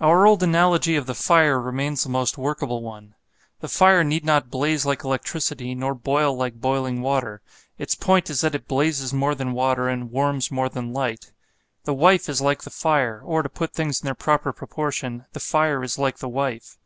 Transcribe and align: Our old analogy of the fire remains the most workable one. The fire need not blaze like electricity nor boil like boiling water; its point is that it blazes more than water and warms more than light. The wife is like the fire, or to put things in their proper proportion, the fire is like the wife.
Our 0.00 0.26
old 0.26 0.42
analogy 0.42 0.96
of 0.96 1.06
the 1.06 1.14
fire 1.14 1.60
remains 1.60 2.02
the 2.02 2.08
most 2.08 2.36
workable 2.36 2.82
one. 2.82 3.14
The 3.60 3.68
fire 3.68 4.02
need 4.02 4.24
not 4.24 4.50
blaze 4.50 4.84
like 4.84 5.04
electricity 5.04 5.76
nor 5.76 5.94
boil 5.94 6.36
like 6.36 6.56
boiling 6.60 7.02
water; 7.02 7.40
its 7.78 7.94
point 7.94 8.28
is 8.30 8.40
that 8.40 8.56
it 8.56 8.66
blazes 8.66 9.12
more 9.14 9.36
than 9.36 9.52
water 9.52 9.88
and 9.88 10.10
warms 10.10 10.50
more 10.50 10.68
than 10.68 10.92
light. 10.92 11.30
The 11.84 11.94
wife 11.94 12.28
is 12.28 12.40
like 12.40 12.62
the 12.64 12.70
fire, 12.70 13.22
or 13.24 13.44
to 13.44 13.48
put 13.48 13.72
things 13.72 14.00
in 14.00 14.06
their 14.06 14.14
proper 14.16 14.52
proportion, 14.52 15.24
the 15.34 15.38
fire 15.38 15.84
is 15.84 15.98
like 16.00 16.18
the 16.18 16.28
wife. 16.28 16.76